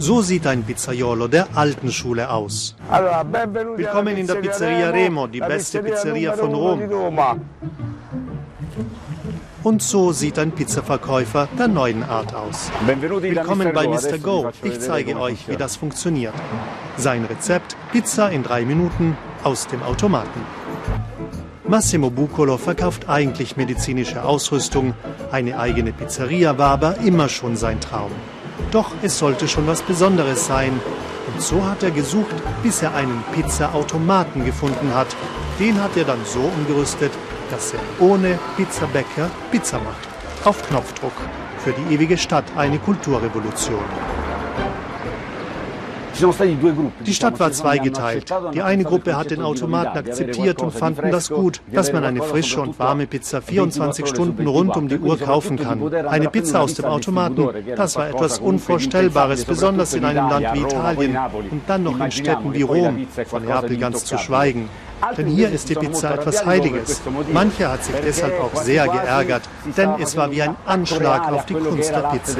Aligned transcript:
So 0.00 0.22
sieht 0.22 0.46
ein 0.46 0.62
Pizzaiolo 0.62 1.28
der 1.28 1.46
alten 1.54 1.92
Schule 1.92 2.30
aus. 2.30 2.74
Willkommen 3.76 4.16
in 4.16 4.26
der 4.26 4.36
Pizzeria 4.36 4.88
Remo, 4.88 5.26
die 5.26 5.40
beste 5.40 5.82
Pizzeria 5.82 6.32
von 6.32 6.54
Rom. 6.54 6.80
Und 9.62 9.82
so 9.82 10.12
sieht 10.12 10.38
ein 10.38 10.52
Pizzaverkäufer 10.52 11.48
der 11.58 11.68
neuen 11.68 12.02
Art 12.02 12.34
aus. 12.34 12.72
Willkommen 12.86 13.74
bei 13.74 13.86
Mr. 13.86 14.16
Go. 14.16 14.50
Ich 14.62 14.80
zeige 14.80 15.20
euch, 15.20 15.46
wie 15.48 15.56
das 15.56 15.76
funktioniert. 15.76 16.34
Sein 16.96 17.26
Rezept: 17.26 17.76
Pizza 17.92 18.30
in 18.30 18.42
drei 18.42 18.64
Minuten 18.64 19.18
aus 19.44 19.66
dem 19.66 19.82
Automaten. 19.82 20.40
Massimo 21.68 22.08
Bucolo 22.08 22.56
verkauft 22.56 23.10
eigentlich 23.10 23.58
medizinische 23.58 24.24
Ausrüstung. 24.24 24.94
Eine 25.30 25.58
eigene 25.58 25.92
Pizzeria 25.92 26.56
war 26.56 26.70
aber 26.70 26.96
immer 27.04 27.28
schon 27.28 27.54
sein 27.56 27.80
Traum. 27.82 28.12
Doch 28.70 28.90
es 29.02 29.18
sollte 29.18 29.48
schon 29.48 29.66
was 29.66 29.82
Besonderes 29.82 30.46
sein. 30.46 30.80
Und 31.26 31.42
so 31.42 31.64
hat 31.64 31.82
er 31.82 31.90
gesucht, 31.90 32.34
bis 32.62 32.82
er 32.82 32.94
einen 32.94 33.22
Pizzaautomaten 33.32 34.44
gefunden 34.44 34.94
hat. 34.94 35.08
Den 35.58 35.82
hat 35.82 35.96
er 35.96 36.04
dann 36.04 36.24
so 36.24 36.40
umgerüstet, 36.40 37.12
dass 37.50 37.74
er 37.74 37.80
ohne 37.98 38.38
Pizzabäcker 38.56 39.30
Pizza 39.50 39.78
macht. 39.78 40.08
Auf 40.44 40.66
Knopfdruck. 40.68 41.12
Für 41.58 41.72
die 41.72 41.94
ewige 41.94 42.16
Stadt 42.16 42.44
eine 42.56 42.78
Kulturrevolution. 42.78 43.84
Die 47.06 47.14
Stadt 47.14 47.40
war 47.40 47.52
zweigeteilt. 47.52 48.32
Die 48.54 48.62
eine 48.62 48.84
Gruppe 48.84 49.16
hat 49.16 49.30
den 49.30 49.42
Automaten 49.42 49.98
akzeptiert 49.98 50.62
und 50.62 50.72
fanden 50.72 51.10
das 51.10 51.30
gut, 51.30 51.60
dass 51.72 51.92
man 51.92 52.04
eine 52.04 52.22
frische 52.22 52.60
und 52.60 52.78
warme 52.78 53.06
Pizza 53.06 53.40
24 53.40 54.06
Stunden 54.06 54.46
rund 54.46 54.76
um 54.76 54.88
die 54.88 54.98
Uhr 54.98 55.18
kaufen 55.18 55.58
kann. 55.58 55.92
Eine 56.06 56.28
Pizza 56.28 56.60
aus 56.60 56.74
dem 56.74 56.86
Automaten, 56.86 57.48
das 57.76 57.96
war 57.96 58.08
etwas 58.08 58.38
Unvorstellbares, 58.38 59.44
besonders 59.44 59.94
in 59.94 60.04
einem 60.04 60.28
Land 60.28 60.46
wie 60.54 60.60
Italien 60.60 61.16
und 61.50 61.62
dann 61.66 61.84
noch 61.84 61.98
in 61.98 62.10
Städten 62.10 62.52
wie 62.52 62.62
Rom, 62.62 63.06
von 63.26 63.44
Neapel 63.44 63.76
ganz 63.76 64.04
zu 64.04 64.18
schweigen. 64.18 64.68
Denn 65.16 65.26
hier 65.26 65.50
ist 65.50 65.68
die 65.68 65.74
Pizza 65.74 66.14
etwas 66.14 66.44
Heiliges. 66.44 67.00
Mancher 67.32 67.72
hat 67.72 67.84
sich 67.84 67.94
deshalb 68.04 68.34
auch 68.40 68.54
sehr 68.60 68.86
geärgert, 68.86 69.42
denn 69.76 69.90
es 70.00 70.16
war 70.16 70.30
wie 70.30 70.42
ein 70.42 70.56
Anschlag 70.66 71.32
auf 71.32 71.46
die 71.46 71.54
Kunst 71.54 71.90
der 71.90 72.00
Pizza. 72.00 72.36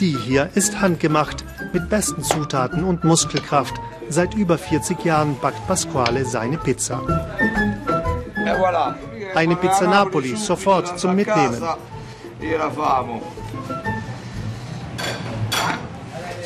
Die 0.00 0.16
hier 0.16 0.50
ist 0.54 0.80
handgemacht, 0.80 1.44
mit 1.72 1.88
besten 1.88 2.22
Zutaten 2.22 2.84
und 2.84 3.04
Muskelkraft. 3.04 3.74
Seit 4.08 4.34
über 4.34 4.58
40 4.58 5.04
Jahren 5.04 5.38
backt 5.40 5.66
Pasquale 5.66 6.24
seine 6.24 6.58
Pizza. 6.58 7.00
Eine 9.34 9.56
Pizza 9.56 9.86
Napoli, 9.86 10.36
sofort 10.36 10.98
zum 10.98 11.16
Mitnehmen. 11.16 11.62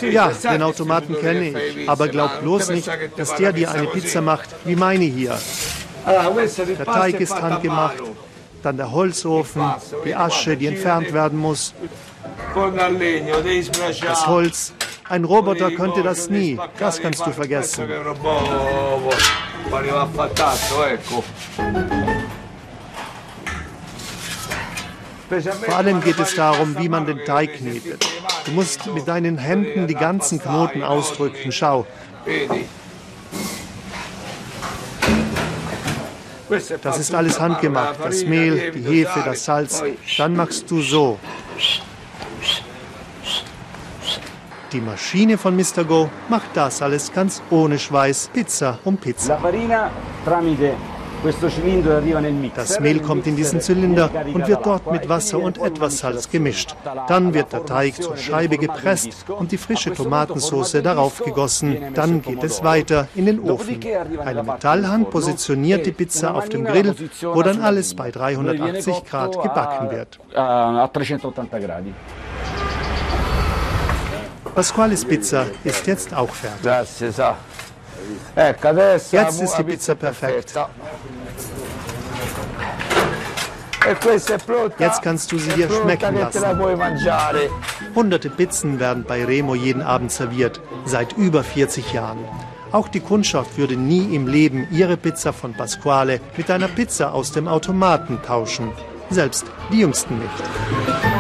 Ja, 0.03 0.29
den 0.29 0.63
Automaten 0.63 1.15
kenne 1.15 1.51
ich, 1.51 1.89
aber 1.89 2.09
glaub 2.09 2.41
bloß 2.41 2.69
nicht, 2.71 2.89
dass 3.17 3.35
der 3.37 3.53
dir 3.53 3.71
eine 3.71 3.87
Pizza 3.87 4.21
macht 4.21 4.51
wie 4.65 4.77
meine 4.77 5.05
hier. 5.05 5.39
Der 6.07 6.85
Teig 6.85 7.21
ist 7.21 7.41
handgemacht, 7.41 8.03
dann 8.63 8.77
der 8.77 8.93
Holzofen, 8.93 9.63
die 10.05 10.15
Asche, 10.15 10.57
die 10.57 10.67
entfernt 10.67 11.13
werden 11.13 11.39
muss, 11.39 11.75
das 14.03 14.27
Holz. 14.27 14.73
Ein 15.09 15.25
Roboter 15.25 15.71
könnte 15.71 16.03
das 16.03 16.29
nie, 16.29 16.59
das 16.79 17.01
kannst 17.01 17.25
du 17.27 17.33
vergessen. 17.33 17.89
Vor 25.65 25.77
allem 25.77 26.01
geht 26.01 26.19
es 26.19 26.35
darum, 26.35 26.77
wie 26.79 26.89
man 26.89 27.07
den 27.07 27.25
Teig 27.25 27.55
knetet. 27.55 28.07
Du 28.45 28.53
musst 28.53 28.87
mit 28.87 29.09
deinen 29.09 29.39
Händen 29.39 29.87
die 29.87 29.95
ganzen 29.95 30.41
Knoten 30.41 30.83
ausdrücken. 30.83 31.51
Schau. 31.51 31.87
Das 36.83 36.99
ist 36.99 37.15
alles 37.15 37.41
handgemacht. 37.41 37.97
Das 38.03 38.25
Mehl, 38.25 38.71
die 38.71 38.83
Hefe, 38.83 39.23
das 39.25 39.45
Salz. 39.45 39.83
Dann 40.17 40.37
machst 40.37 40.71
du 40.71 40.81
so. 40.81 41.19
Die 44.73 44.81
Maschine 44.81 45.39
von 45.39 45.55
Mr. 45.55 45.85
Go 45.87 46.11
macht 46.29 46.51
das 46.55 46.83
alles 46.83 47.13
ganz 47.13 47.41
ohne 47.51 47.79
Schweiß. 47.79 48.31
Pizza 48.33 48.79
um 48.85 48.97
Pizza. 48.97 49.39
Das 52.55 52.81
Mehl 52.81 53.01
kommt 53.01 53.27
in 53.27 53.37
diesen 53.37 53.61
Zylinder 53.61 54.11
und 54.33 54.47
wird 54.47 54.67
dort 54.67 54.91
mit 54.91 55.09
Wasser 55.09 55.39
und 55.39 55.59
etwas 55.59 55.99
Salz 55.99 56.31
gemischt. 56.31 56.75
Dann 57.09 57.33
wird 57.33 57.53
der 57.53 57.65
Teig 57.65 58.03
zur 58.03 58.17
Scheibe 58.17 58.59
gepresst 58.59 59.25
und 59.29 59.51
die 59.53 59.57
frische 59.57 59.93
Tomatensauce 59.93 60.83
darauf 60.83 61.23
gegossen. 61.23 61.79
Dann 61.95 62.23
geht 62.23 62.43
es 62.43 62.63
weiter 62.63 63.09
in 63.15 63.27
den 63.27 63.41
Ofen. 63.41 63.81
Eine 64.25 64.43
Metallhand 64.43 65.11
positioniert 65.11 65.87
die 65.87 65.93
Pizza 65.93 66.35
auf 66.35 66.49
dem 66.49 66.65
Grill, 66.65 66.95
wo 67.23 67.43
dann 67.43 67.61
alles 67.61 67.95
bei 67.95 68.11
380 68.11 69.05
Grad 69.05 69.41
gebacken 69.43 69.91
wird. 69.91 70.19
Pasquales 74.57 75.05
Pizza 75.05 75.45
ist 75.65 75.87
jetzt 75.87 76.15
auch 76.15 76.31
fertig. 76.31 76.65
Jetzt 79.13 79.43
ist 79.43 79.59
die 79.59 79.63
Pizza 79.65 79.95
perfekt. 79.95 80.55
Jetzt 84.79 85.03
kannst 85.03 85.31
du 85.31 85.39
sie 85.39 85.51
dir 85.51 85.69
schmecken 85.71 86.19
lassen. 86.19 86.43
Hunderte 87.95 88.31
Pizzen 88.31 88.81
werden 88.81 89.05
bei 89.07 89.27
Remo 89.27 89.55
jeden 89.55 89.83
Abend 89.83 90.11
serviert, 90.11 90.59
seit 90.87 91.13
über 91.19 91.45
40 91.45 91.93
Jahren. 91.93 92.19
Auch 92.73 92.89
die 92.89 93.01
Kundschaft 93.01 93.59
würde 93.59 93.77
nie 93.77 94.15
im 94.15 94.27
Leben 94.27 94.67
ihre 94.71 94.97
Pizza 94.97 95.35
von 95.35 95.53
Pasquale 95.53 96.19
mit 96.35 96.51
einer 96.51 96.69
Pizza 96.69 97.13
aus 97.13 97.31
dem 97.31 97.47
Automaten 97.47 98.21
tauschen. 98.23 98.73
Selbst 99.11 99.45
die 99.71 99.81
Jüngsten 99.81 100.19
nicht. 100.19 101.16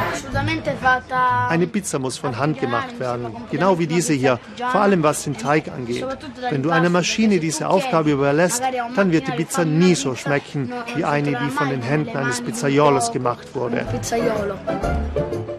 Eine 1.48 1.66
Pizza 1.66 1.98
muss 1.98 2.18
von 2.18 2.38
Hand 2.38 2.60
gemacht 2.60 2.98
werden, 2.98 3.28
genau 3.50 3.78
wie 3.78 3.86
diese 3.86 4.12
hier, 4.12 4.38
vor 4.70 4.80
allem 4.80 5.02
was 5.02 5.24
den 5.24 5.36
Teig 5.36 5.68
angeht. 5.68 6.04
Wenn 6.50 6.62
du 6.62 6.70
einer 6.70 6.90
Maschine 6.90 7.38
diese 7.40 7.68
Aufgabe 7.68 8.12
überlässt, 8.12 8.62
dann 8.94 9.12
wird 9.12 9.28
die 9.28 9.32
Pizza 9.32 9.64
nie 9.64 9.94
so 9.94 10.14
schmecken 10.14 10.72
wie 10.94 11.04
eine, 11.04 11.30
die 11.30 11.50
von 11.50 11.68
den 11.68 11.82
Händen 11.82 12.16
eines 12.16 12.40
Pizzaiolos 12.40 13.12
gemacht 13.12 13.54
wurde. 13.54 13.86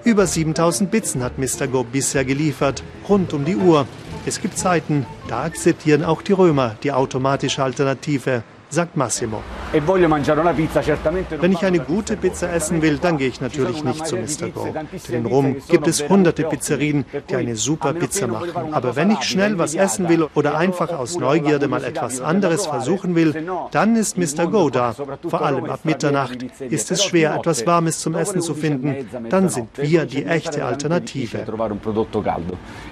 Über 0.04 0.26
7000 0.26 0.90
Pizzen 0.90 1.24
hat 1.24 1.38
Mr. 1.38 1.68
Go 1.68 1.84
bisher 1.84 2.24
geliefert, 2.24 2.84
rund 3.10 3.34
um 3.34 3.46
die 3.46 3.58
Uhr. 3.58 3.86
Es 4.26 4.42
gibt 4.42 4.58
Zeiten, 4.58 5.06
da 5.28 5.44
akzeptieren 5.44 6.04
auch 6.04 6.22
die 6.22 6.34
Römer 6.34 6.76
die 6.84 6.92
automatische 6.92 7.64
Alternative 7.64 8.44
sagt 8.70 8.98
Massimo. 8.98 9.42
E 9.74 9.82
Wenn 9.82 11.52
ich 11.52 11.66
eine 11.66 11.80
gute 11.80 12.16
Pizza 12.16 12.54
essen 12.54 12.82
will, 12.82 13.00
dann 13.00 13.18
gehe 13.18 13.28
ich 13.28 13.42
natürlich 13.42 13.84
nicht 13.84 14.08
zu 14.08 14.16
Mr. 14.16 14.50
Go. 14.50 14.68
Denn 15.10 15.26
in 15.26 15.26
Rom 15.26 15.58
gibt 15.68 15.88
es 15.88 16.08
hunderte 16.08 16.44
Pizzerien, 16.44 17.04
die 17.30 17.36
eine 17.36 17.56
super 17.58 17.94
Pizza 17.94 18.28
machen. 18.28 18.74
Aber 18.74 18.96
wenn 18.96 19.12
ich 19.12 19.24
schnell 19.24 19.58
was 19.58 19.76
essen 19.76 20.08
will 20.08 20.28
oder 20.36 20.58
einfach 20.58 20.98
aus 20.98 21.18
Neugierde 21.18 21.68
mal 21.68 21.84
etwas 21.84 22.22
anderes 22.22 22.66
versuchen 22.66 23.16
will, 23.16 23.36
dann 23.72 23.96
ist 23.98 24.18
Mr. 24.18 24.48
Go 24.48 24.70
da. 24.70 24.94
Vor 25.28 25.42
allem 25.42 25.66
ab 25.66 25.82
Mitternacht 25.84 26.38
ist 26.62 26.92
es 26.92 27.04
schwer, 27.04 27.36
etwas 27.36 27.66
Warmes 27.68 28.00
zum 28.00 28.16
Essen 28.16 28.42
zu 28.42 28.54
finden. 28.54 29.10
Dann 29.30 29.50
sind 29.50 29.70
wir 29.76 30.06
die 30.06 30.26
echte 30.26 30.64
Alternative. 30.64 31.40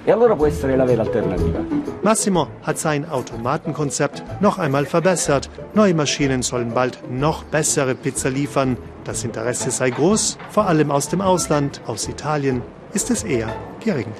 E 0.06 0.14
Massimo 2.02 2.48
hat 2.62 2.78
sein 2.78 3.08
Automatenkonzept 3.08 4.22
noch 4.40 4.58
einmal 4.58 4.84
verbessert. 4.84 5.48
Neue 5.74 5.94
Maschinen 5.94 6.42
sollen 6.42 6.65
bald 6.74 7.10
noch 7.10 7.44
bessere 7.44 7.94
Pizza 7.94 8.30
liefern. 8.30 8.76
Das 9.04 9.24
Interesse 9.24 9.70
sei 9.70 9.90
groß, 9.90 10.38
vor 10.50 10.66
allem 10.66 10.90
aus 10.90 11.08
dem 11.08 11.20
Ausland, 11.20 11.80
aus 11.86 12.08
Italien 12.08 12.62
ist 12.92 13.10
es 13.10 13.24
eher 13.24 13.54
gering. 13.84 14.12